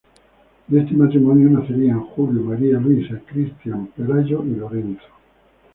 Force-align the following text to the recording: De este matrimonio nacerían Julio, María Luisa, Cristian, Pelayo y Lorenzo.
De 0.65 0.79
este 0.79 0.95
matrimonio 0.95 1.47
nacerían 1.47 2.01
Julio, 2.03 2.41
María 2.41 2.79
Luisa, 2.79 3.21
Cristian, 3.23 3.85
Pelayo 3.95 4.43
y 4.45 4.55
Lorenzo. 4.55 5.05